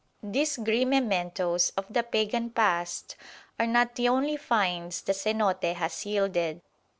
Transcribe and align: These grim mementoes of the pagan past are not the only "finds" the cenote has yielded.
These 0.23 0.57
grim 0.57 0.93
mementoes 0.93 1.73
of 1.77 1.85
the 1.87 2.01
pagan 2.01 2.49
past 2.49 3.15
are 3.59 3.67
not 3.67 3.93
the 3.93 4.07
only 4.09 4.35
"finds" 4.35 4.99
the 5.03 5.13
cenote 5.13 5.75
has 5.75 6.07
yielded. 6.07 6.63